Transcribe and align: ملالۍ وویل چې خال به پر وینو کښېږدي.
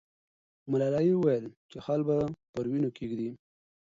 ملالۍ 0.71 1.07
وویل 1.13 1.45
چې 1.69 1.77
خال 1.85 2.01
به 2.07 2.15
پر 2.53 2.65
وینو 2.71 2.89
کښېږدي. 2.95 3.29